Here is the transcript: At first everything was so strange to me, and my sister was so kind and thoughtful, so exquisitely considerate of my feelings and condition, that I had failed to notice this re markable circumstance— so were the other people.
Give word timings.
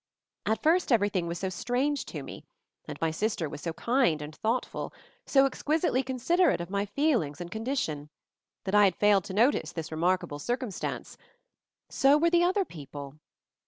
At 0.47 0.63
first 0.63 0.91
everything 0.91 1.27
was 1.27 1.37
so 1.37 1.49
strange 1.49 2.05
to 2.05 2.23
me, 2.23 2.43
and 2.87 2.99
my 2.99 3.11
sister 3.11 3.47
was 3.47 3.61
so 3.61 3.71
kind 3.73 4.19
and 4.19 4.35
thoughtful, 4.35 4.91
so 5.27 5.45
exquisitely 5.45 6.01
considerate 6.01 6.59
of 6.59 6.71
my 6.71 6.87
feelings 6.87 7.39
and 7.39 7.51
condition, 7.51 8.09
that 8.63 8.73
I 8.73 8.85
had 8.85 8.95
failed 8.95 9.25
to 9.25 9.33
notice 9.35 9.71
this 9.71 9.91
re 9.91 9.97
markable 9.99 10.39
circumstance— 10.39 11.19
so 11.89 12.17
were 12.17 12.31
the 12.31 12.43
other 12.43 12.65
people. 12.65 13.19